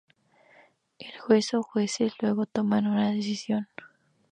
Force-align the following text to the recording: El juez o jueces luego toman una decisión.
El 0.97 1.19
juez 1.21 1.53
o 1.53 1.61
jueces 1.61 2.13
luego 2.19 2.47
toman 2.47 2.87
una 2.87 3.11
decisión. 3.11 3.67